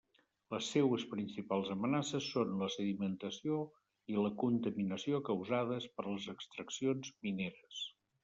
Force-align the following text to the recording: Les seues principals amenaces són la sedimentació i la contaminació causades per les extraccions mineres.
Les 0.51 0.67
seues 0.75 1.03
principals 1.09 1.67
amenaces 1.73 2.29
són 2.37 2.55
la 2.61 2.69
sedimentació 2.75 3.59
i 4.13 4.17
la 4.23 4.33
contaminació 4.45 5.21
causades 5.29 5.85
per 5.99 6.07
les 6.07 6.27
extraccions 6.35 7.13
mineres. 7.29 7.85